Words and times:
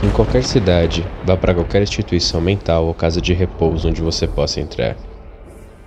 Em 0.00 0.10
qualquer 0.10 0.44
cidade, 0.44 1.04
vá 1.24 1.36
para 1.36 1.52
qualquer 1.52 1.82
instituição 1.82 2.40
mental 2.40 2.86
ou 2.86 2.94
casa 2.94 3.20
de 3.20 3.34
repouso 3.34 3.88
onde 3.88 4.00
você 4.00 4.28
possa 4.28 4.60
entrar. 4.60 4.96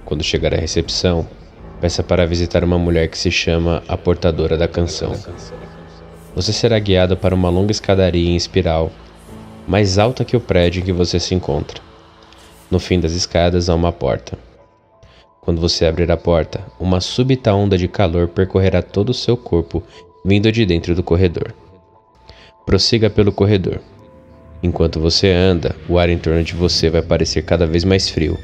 Quando 0.03 0.21
chegar 0.21 0.53
à 0.53 0.57
recepção, 0.57 1.25
peça 1.79 2.03
para 2.03 2.27
visitar 2.27 2.61
uma 2.61 2.77
mulher 2.77 3.07
que 3.07 3.17
se 3.17 3.31
chama 3.31 3.81
a 3.87 3.95
portadora 3.95 4.57
da 4.57 4.67
canção. 4.67 5.13
Você 6.35 6.51
será 6.51 6.77
guiado 6.77 7.15
para 7.15 7.33
uma 7.33 7.49
longa 7.49 7.71
escadaria 7.71 8.29
em 8.29 8.35
espiral, 8.35 8.91
mais 9.65 9.97
alta 9.97 10.25
que 10.25 10.35
o 10.35 10.41
prédio 10.41 10.81
em 10.81 10.85
que 10.85 10.91
você 10.91 11.17
se 11.17 11.33
encontra. 11.33 11.81
No 12.69 12.79
fim 12.79 12.99
das 12.99 13.13
escadas 13.13 13.69
há 13.69 13.75
uma 13.75 13.93
porta. 13.93 14.37
Quando 15.39 15.61
você 15.61 15.85
abrir 15.85 16.11
a 16.11 16.17
porta, 16.17 16.61
uma 16.77 16.99
súbita 16.99 17.53
onda 17.53 17.77
de 17.77 17.87
calor 17.87 18.27
percorrerá 18.27 18.81
todo 18.81 19.11
o 19.11 19.13
seu 19.13 19.37
corpo, 19.37 19.81
vindo 20.25 20.51
de 20.51 20.65
dentro 20.65 20.93
do 20.93 21.01
corredor. 21.01 21.55
Prossiga 22.65 23.09
pelo 23.09 23.31
corredor. 23.31 23.79
Enquanto 24.63 24.99
você 24.99 25.31
anda, 25.31 25.75
o 25.89 25.97
ar 25.97 26.09
em 26.09 26.19
torno 26.19 26.43
de 26.43 26.53
você 26.53 26.89
vai 26.89 27.01
parecer 27.01 27.41
cada 27.43 27.65
vez 27.65 27.83
mais 27.83 28.09
frio, 28.09 28.39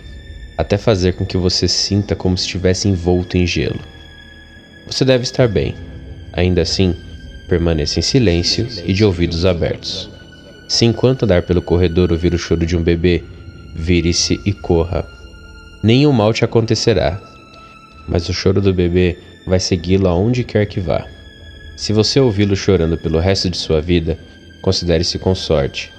até 0.58 0.78
fazer 0.78 1.14
com 1.14 1.26
que 1.26 1.38
você 1.38 1.68
sinta 1.68 2.16
como 2.16 2.38
se 2.38 2.46
estivesse 2.46 2.88
envolto 2.88 3.38
em 3.38 3.46
gelo. 3.46 3.80
Você 4.88 5.06
deve 5.06 5.24
estar 5.24 5.48
bem. 5.48 5.76
Ainda 6.34 6.62
assim, 6.62 6.96
permaneça 7.48 8.00
em 8.00 8.02
silêncio 8.02 8.68
e 8.84 8.94
de 8.94 9.06
ouvidos 9.06 9.46
abertos. 9.46 10.10
Se 10.68 10.86
enquanto 10.86 11.24
andar 11.24 11.44
pelo 11.44 11.62
corredor 11.62 12.12
ouvir 12.12 12.34
o 12.34 12.38
choro 12.38 12.66
de 12.66 12.76
um 12.76 12.82
bebê, 12.82 13.24
vire-se 13.76 14.40
e 14.46 14.52
corra. 14.52 15.08
Nenhum 15.84 16.12
mal 16.12 16.34
te 16.34 16.44
acontecerá, 16.44 17.22
mas 18.08 18.28
o 18.28 18.34
choro 18.34 18.60
do 18.60 18.74
bebê 18.74 19.18
vai 19.46 19.60
segui-lo 19.60 20.08
aonde 20.08 20.44
quer 20.44 20.66
que 20.66 20.80
vá. 20.80 21.06
Se 21.76 21.94
você 21.94 22.20
ouvi-lo 22.20 22.56
chorando 22.56 22.98
pelo 22.98 23.20
resto 23.20 23.50
de 23.50 23.58
sua 23.58 23.80
vida, 23.80 24.18
considere-se 24.62 25.20
com 25.20 25.36
sorte, 25.36 25.92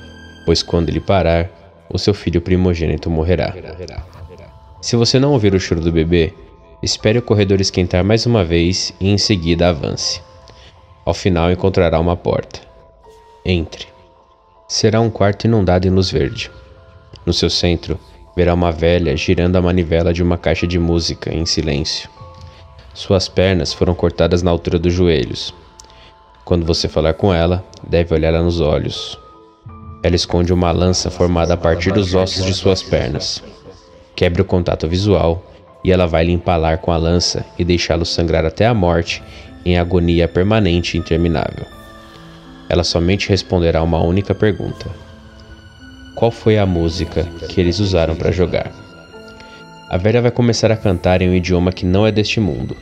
pois 0.49 0.63
quando 0.63 0.89
ele 0.89 0.99
parar, 0.99 1.51
o 1.91 1.99
seu 1.99 2.15
filho 2.15 2.41
primogênito 2.41 3.11
morrerá. 3.11 3.55
Se 4.81 4.97
você 4.97 5.19
não 5.19 5.33
ouvir 5.33 5.53
o 5.53 5.61
choro 5.61 5.83
do 5.83 5.93
bebê, 5.93 6.33
espere 6.83 7.19
o 7.19 7.23
corredor 7.23 7.61
esquentar 7.61 8.03
mais 8.03 8.25
uma 8.25 8.43
vez 8.43 8.95
e 8.99 9.11
em 9.11 9.19
seguida 9.19 9.69
avance. 9.69 10.23
Ao 11.05 11.13
final 11.13 11.53
encontrará 11.53 12.01
uma 12.01 12.17
porta. 12.17 12.61
Entre. 13.45 13.89
Será 14.67 15.03
um 15.03 15.11
quarto 15.11 15.45
inundado 15.45 15.87
em 15.87 15.91
luz 15.91 16.11
verde. 16.11 16.51
No 17.27 17.35
seu 17.35 17.51
centro, 17.51 18.01
verá 18.35 18.55
uma 18.55 18.73
velha 18.73 19.15
girando 19.19 19.57
a 19.57 19.61
manivela 19.61 20.15
de 20.15 20.23
uma 20.23 20.39
caixa 20.39 20.67
de 20.67 20.79
música 20.79 21.31
em 21.31 21.45
silêncio. 21.45 22.09
Suas 22.95 23.29
pernas 23.29 23.75
foram 23.75 23.95
cortadas 23.95 24.43
na 24.43 24.51
altura 24.51 24.79
dos 24.79 24.95
joelhos. 24.95 25.53
Quando 26.43 26.65
você 26.65 26.89
falar 26.89 27.13
com 27.13 27.35
ela, 27.35 27.63
deve 27.87 28.15
olhá-la 28.15 28.41
nos 28.41 28.63
olhos. 28.63 29.19
Ela 30.03 30.15
esconde 30.15 30.53
uma 30.53 30.71
lança 30.71 31.11
formada 31.11 31.55
a 31.55 31.57
partir 31.57 31.93
dos 31.93 32.15
ossos 32.15 32.45
de 32.45 32.55
suas 32.55 32.83
pernas. 32.83 33.43
Quebre 34.15 34.43
o 34.43 34.45
contato 34.45 34.89
visual 34.89 35.45
e 35.83 35.91
ela 35.91 36.07
vai 36.07 36.25
lhe 36.25 36.33
empalar 36.33 36.79
com 36.79 36.93
a 36.93 36.97
lança 36.97 37.45
e 37.59 37.65
deixá-lo 37.65 38.05
sangrar 38.05 38.45
até 38.45 38.67
a 38.67 38.75
morte 38.75 39.23
em 39.65 39.77
agonia 39.79 40.29
permanente 40.29 40.97
e 40.97 41.01
interminável. 41.01 41.67
Ela 42.69 42.85
somente 42.85 43.29
responderá 43.29 43.83
uma 43.83 44.01
única 44.01 44.35
pergunta: 44.35 44.87
Qual 46.15 46.31
foi 46.31 46.59
a 46.59 46.67
música 46.67 47.25
que 47.49 47.61
eles 47.61 47.81
usaram 47.81 48.15
para 48.15 48.31
jogar? 48.31 48.73
A 49.91 49.97
velha 49.97 50.21
vai 50.21 50.31
começar 50.31 50.71
a 50.71 50.77
cantar 50.77 51.23
em 51.23 51.31
um 51.31 51.35
idioma 51.35 51.73
que 51.73 51.87
não 51.87 52.07
é 52.07 52.13
deste 52.13 52.39
mundo. 52.39 52.77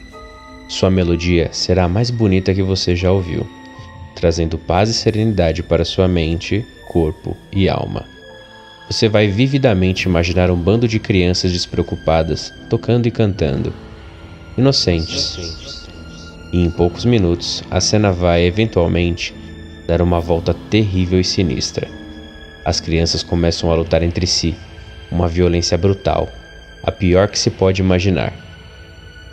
Sua 0.68 0.90
melodia 0.90 1.48
será 1.52 1.84
a 1.84 1.88
mais 1.88 2.10
bonita 2.10 2.52
que 2.52 2.62
você 2.62 2.96
já 2.96 3.12
ouviu, 3.12 3.46
trazendo 4.16 4.56
paz 4.56 4.88
e 4.88 4.94
serenidade 4.94 5.62
para 5.62 5.84
sua 5.84 6.08
mente, 6.08 6.64
corpo 6.88 7.36
e 7.52 7.68
alma. 7.68 8.04
Você 8.90 9.08
vai 9.08 9.28
vividamente 9.28 10.08
imaginar 10.08 10.50
um 10.50 10.56
bando 10.56 10.88
de 10.88 10.98
crianças 10.98 11.52
despreocupadas, 11.52 12.52
tocando 12.70 13.06
e 13.06 13.10
cantando, 13.10 13.74
inocentes. 14.56 15.86
E 16.50 16.64
em 16.64 16.70
poucos 16.70 17.04
minutos, 17.04 17.62
a 17.70 17.78
cena 17.78 18.10
vai, 18.10 18.44
eventualmente, 18.44 19.34
dar 19.86 20.00
uma 20.00 20.18
volta 20.18 20.54
terrível 20.70 21.20
e 21.20 21.24
sinistra. 21.24 21.86
As 22.64 22.80
crianças 22.80 23.22
começam 23.22 23.70
a 23.70 23.74
lutar 23.74 24.02
entre 24.02 24.26
si, 24.26 24.54
uma 25.10 25.28
violência 25.28 25.76
brutal, 25.76 26.28
a 26.82 26.90
pior 26.90 27.28
que 27.28 27.38
se 27.38 27.50
pode 27.50 27.82
imaginar. 27.82 28.32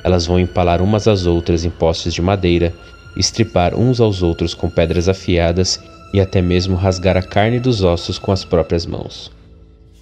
Elas 0.04 0.26
vão 0.26 0.40
empalar 0.40 0.82
umas 0.82 1.08
às 1.08 1.26
outras 1.26 1.64
em 1.64 1.70
postes 1.70 2.14
de 2.14 2.22
madeira, 2.22 2.74
estripar 3.16 3.76
uns 3.76 4.00
aos 4.00 4.22
outros 4.22 4.54
com 4.54 4.70
pedras 4.70 5.08
afiadas 5.08 5.80
e 6.14 6.20
até 6.20 6.42
mesmo 6.42 6.76
rasgar 6.76 7.18
a 7.18 7.22
carne 7.22 7.60
dos 7.60 7.84
ossos 7.84 8.20
com 8.20 8.32
as 8.32 8.46
próprias 8.46 8.86
mãos. 8.86 9.32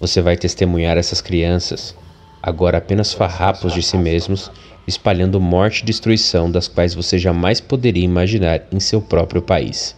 Você 0.00 0.20
vai 0.20 0.36
testemunhar 0.36 0.98
essas 0.98 1.20
crianças, 1.20 1.94
agora 2.42 2.78
apenas 2.78 3.12
farrapos 3.12 3.72
de 3.72 3.82
si 3.82 3.96
mesmos, 3.96 4.50
espalhando 4.86 5.40
morte 5.40 5.80
e 5.80 5.84
destruição 5.84 6.50
das 6.50 6.68
quais 6.68 6.94
você 6.94 7.18
jamais 7.18 7.60
poderia 7.60 8.04
imaginar 8.04 8.62
em 8.72 8.80
seu 8.80 9.00
próprio 9.00 9.40
país. 9.40 9.96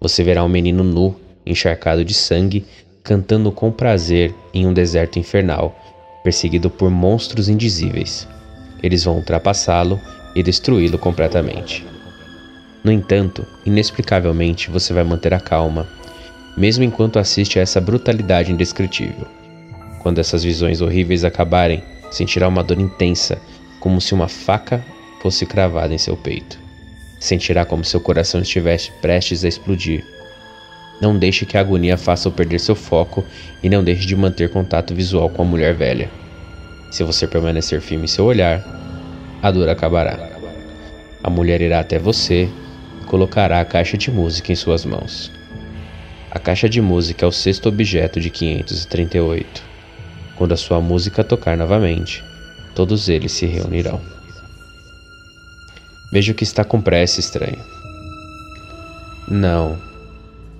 Você 0.00 0.22
verá 0.24 0.42
um 0.42 0.48
menino 0.48 0.82
nu, 0.82 1.14
encharcado 1.44 2.04
de 2.04 2.14
sangue, 2.14 2.64
cantando 3.04 3.52
com 3.52 3.70
prazer 3.70 4.34
em 4.52 4.66
um 4.66 4.72
deserto 4.72 5.18
infernal, 5.18 5.78
perseguido 6.24 6.68
por 6.68 6.90
monstros 6.90 7.48
indizíveis. 7.48 8.26
Eles 8.82 9.04
vão 9.04 9.16
ultrapassá-lo 9.16 10.00
e 10.34 10.42
destruí-lo 10.42 10.98
completamente. 10.98 11.95
No 12.84 12.92
entanto, 12.92 13.44
inexplicavelmente 13.64 14.70
você 14.70 14.92
vai 14.92 15.04
manter 15.04 15.34
a 15.34 15.40
calma, 15.40 15.86
mesmo 16.56 16.84
enquanto 16.84 17.18
assiste 17.18 17.58
a 17.58 17.62
essa 17.62 17.80
brutalidade 17.80 18.52
indescritível. 18.52 19.26
Quando 20.00 20.18
essas 20.18 20.44
visões 20.44 20.80
horríveis 20.80 21.24
acabarem, 21.24 21.82
sentirá 22.10 22.48
uma 22.48 22.62
dor 22.62 22.80
intensa, 22.80 23.38
como 23.80 24.00
se 24.00 24.14
uma 24.14 24.28
faca 24.28 24.84
fosse 25.20 25.44
cravada 25.44 25.92
em 25.92 25.98
seu 25.98 26.16
peito. 26.16 26.58
Sentirá 27.18 27.64
como 27.64 27.84
seu 27.84 28.00
coração 28.00 28.40
estivesse 28.40 28.92
prestes 29.02 29.44
a 29.44 29.48
explodir. 29.48 30.04
Não 31.00 31.18
deixe 31.18 31.44
que 31.44 31.56
a 31.56 31.60
agonia 31.60 31.96
faça-o 31.96 32.32
perder 32.32 32.60
seu 32.60 32.74
foco 32.74 33.24
e 33.62 33.68
não 33.68 33.82
deixe 33.82 34.06
de 34.06 34.16
manter 34.16 34.50
contato 34.50 34.94
visual 34.94 35.28
com 35.28 35.42
a 35.42 35.44
mulher 35.44 35.74
velha. 35.74 36.08
Se 36.90 37.02
você 37.02 37.26
permanecer 37.26 37.80
firme 37.80 38.04
em 38.04 38.08
seu 38.08 38.24
olhar, 38.24 38.64
a 39.42 39.50
dor 39.50 39.68
acabará. 39.68 40.30
A 41.22 41.28
mulher 41.28 41.60
irá 41.60 41.80
até 41.80 41.98
você 41.98 42.48
colocará 43.06 43.60
a 43.60 43.64
caixa 43.64 43.96
de 43.96 44.10
música 44.10 44.52
em 44.52 44.56
suas 44.56 44.84
mãos. 44.84 45.32
A 46.30 46.38
caixa 46.38 46.68
de 46.68 46.82
música 46.82 47.24
é 47.24 47.28
o 47.28 47.32
sexto 47.32 47.68
objeto 47.68 48.20
de 48.20 48.28
538. 48.28 49.62
Quando 50.36 50.52
a 50.52 50.56
sua 50.56 50.80
música 50.80 51.24
tocar 51.24 51.56
novamente, 51.56 52.22
todos 52.74 53.08
eles 53.08 53.32
se 53.32 53.46
reunirão. 53.46 54.00
Vejo 56.12 56.34
que 56.34 56.44
está 56.44 56.62
com 56.62 56.80
pressa, 56.80 57.20
estranho. 57.20 57.58
Não, 59.28 59.80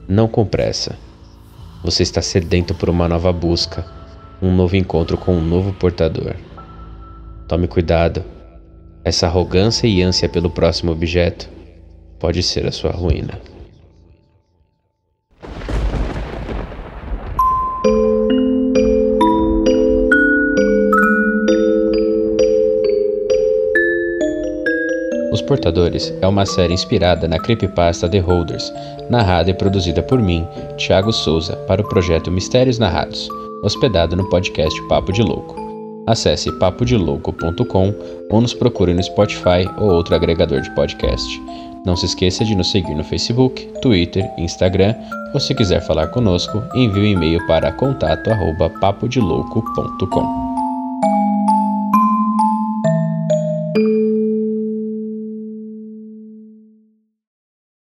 não 0.09 0.27
com 0.27 0.47
pressa. 0.47 0.97
Você 1.85 2.03
está 2.03 2.23
sedento 2.23 2.75
por 2.75 2.89
uma 2.89 3.07
nova 3.09 3.33
busca, 3.33 3.85
um 4.41 4.55
novo 4.55 4.77
encontro 4.77 5.19
com 5.19 5.37
um 5.37 5.45
novo 5.45 5.73
portador. 5.75 6.37
Tome 7.47 7.69
cuidado. 7.69 8.25
Essa 9.05 9.27
arrogância 9.27 9.87
e 9.87 10.03
ânsia 10.03 10.29
pelo 10.29 10.51
próximo 10.51 10.91
objeto 10.91 11.56
pode 12.19 12.43
ser 12.43 12.67
a 12.67 12.73
sua 12.73 12.91
ruína. 12.91 13.41
Os 25.33 25.43
Portadores 25.43 26.15
é 26.23 26.27
uma 26.27 26.47
série 26.47 26.73
inspirada 26.73 27.29
na 27.29 27.39
creepypasta 27.39 28.09
The 28.09 28.21
Holders, 28.21 28.73
narrada 29.11 29.51
e 29.51 29.55
produzida 29.55 30.03
por 30.03 30.19
mim, 30.19 30.47
Thiago 30.79 31.13
Souza, 31.13 31.57
para 31.69 31.83
o 31.83 31.89
projeto 31.89 32.31
Mistérios 32.31 32.79
Narrados, 32.79 33.29
hospedado 33.63 34.17
no 34.17 34.29
podcast 34.31 34.81
Papo 34.89 35.13
de 35.13 35.23
Louco. 35.23 35.55
Acesse 36.07 36.53
papodelouco.com 36.53 37.95
ou 38.31 38.41
nos 38.41 38.55
procure 38.55 38.95
no 38.95 39.03
Spotify 39.03 39.69
ou 39.77 39.91
outro 39.91 40.15
agregador 40.15 40.61
de 40.61 40.71
podcast. 40.75 41.43
Não 41.87 41.97
se 41.97 42.07
esqueça 42.07 42.45
de 42.45 42.57
nos 42.57 42.73
seguir 42.73 42.97
no 42.97 43.05
Facebook, 43.05 43.65
Twitter, 43.81 44.29
Instagram 44.37 44.97
ou 45.33 45.39
se 45.39 45.55
quiser 45.55 45.81
falar 45.87 46.09
conosco, 46.09 46.61
envie 46.75 47.01
um 47.01 47.05
e-mail 47.05 47.47
para 47.47 47.71
contato@papodelouco.com. 47.71 50.46